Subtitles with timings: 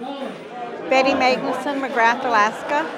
[0.00, 2.88] Betty Magnuson, McGrath, Alaska.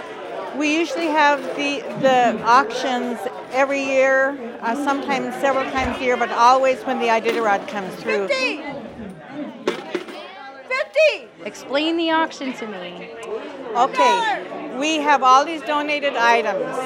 [0.57, 3.19] We usually have the the auctions
[3.53, 8.29] every year, uh, sometimes several times a year, but always when the Iditarod comes through.
[8.29, 8.63] 50!
[10.69, 11.29] 50!
[11.45, 13.11] Explain the auction to me.
[13.77, 16.77] Okay, we have all these donated items,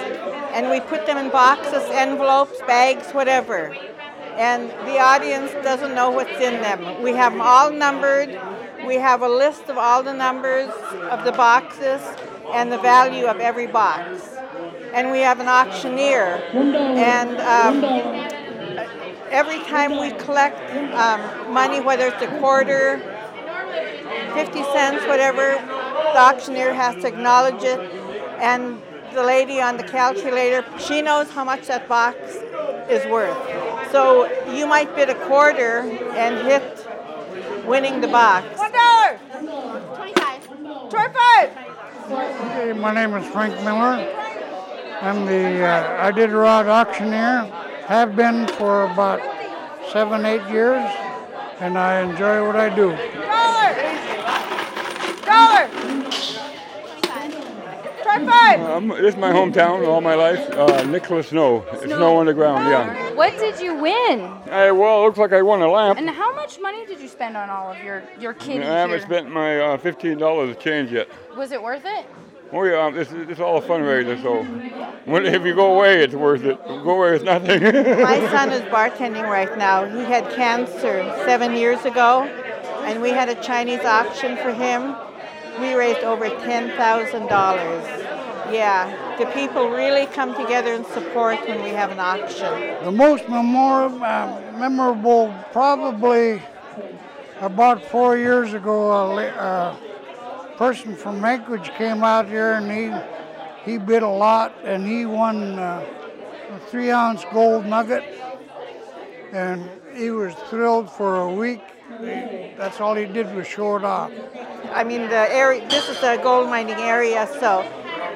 [0.54, 3.76] and we put them in boxes, envelopes, bags, whatever.
[4.36, 7.02] And the audience doesn't know what's in them.
[7.02, 8.38] We have them all numbered.
[8.86, 10.70] We have a list of all the numbers
[11.10, 12.00] of the boxes
[12.52, 14.36] and the value of every box.
[14.94, 16.40] And we have an auctioneer.
[16.54, 17.84] And um,
[19.30, 20.58] every time we collect
[20.94, 22.98] um, money, whether it's a quarter,
[24.34, 25.54] 50 cents, whatever,
[26.12, 27.80] the auctioneer has to acknowledge it.
[28.40, 28.80] And
[29.12, 32.16] the lady on the calculator, she knows how much that box
[32.88, 33.36] is worth.
[33.90, 36.86] So you might bid a quarter and hit
[37.66, 38.46] winning the box.
[38.58, 39.18] One dollar!
[39.96, 40.90] 25.
[40.90, 41.66] 25!
[42.08, 43.98] Okay, my name is Frank Miller.
[45.02, 47.50] I'm the uh, Rod auctioneer.
[47.88, 49.20] Have been for about
[49.90, 50.88] seven, eight years,
[51.58, 52.90] and I enjoy what I do.
[53.26, 53.74] Dollar!
[55.24, 55.68] Dollar!
[58.04, 58.60] 25!
[58.60, 60.48] Um, this is my hometown all my life.
[60.52, 61.66] Uh, Nicholas Snow.
[61.82, 63.05] Snow on the ground, yeah.
[63.16, 64.20] What did you win?
[64.44, 65.98] Hey, well, it looks like I won a lamp.
[65.98, 68.98] And how much money did you spend on all of your your kitty I haven't
[68.98, 69.06] here?
[69.06, 71.08] spent my uh, $15 change yet.
[71.36, 72.06] Was it worth it?
[72.52, 74.44] Oh yeah, this is this all a fundraiser, so
[75.04, 76.62] when, if you go away, it's worth it.
[76.64, 77.60] Go away, it's nothing.
[78.02, 79.84] My son is bartending right now.
[79.84, 82.22] He had cancer seven years ago,
[82.84, 84.94] and we had a Chinese auction for him.
[85.60, 88.15] We raised over $10,000.
[88.52, 92.84] Yeah, the people really come together and support when we have an auction.
[92.84, 96.42] The most memorable, uh, memorable, probably
[97.40, 99.76] about four years ago, a uh,
[100.56, 105.58] person from Anchorage came out here and he he bid a lot and he won
[105.58, 105.84] uh,
[106.50, 108.04] a three ounce gold nugget
[109.32, 111.62] and he was thrilled for a week.
[112.56, 114.12] That's all he did was show it off.
[114.72, 115.66] I mean, the area.
[115.68, 117.64] This is a gold mining area, so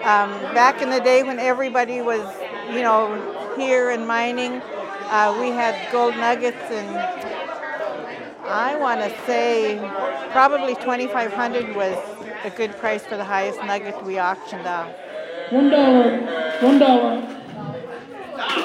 [0.03, 2.27] um, back in the day when everybody was,
[2.71, 4.63] you know, here and mining,
[5.11, 6.97] uh, we had gold nuggets, and
[8.47, 9.79] I want to say
[10.33, 11.97] probably 2,500 was
[12.45, 14.91] a good price for the highest nugget we auctioned off.
[15.51, 16.19] One dollar,
[16.61, 17.21] one dollar,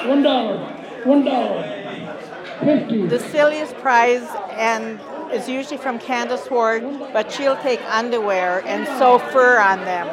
[0.06, 0.58] one dollar,
[1.04, 2.18] one dollar,
[2.60, 3.06] fifty.
[3.06, 5.00] The silliest prize and
[5.32, 10.06] is usually from Candace Ward, but she'll take underwear and sew fur on them.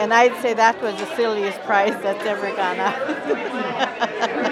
[0.00, 4.46] And I'd say that was the silliest prize that's ever gone up.